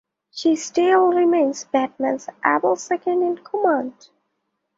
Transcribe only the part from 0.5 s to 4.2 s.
still remains Batman's able second-in-command.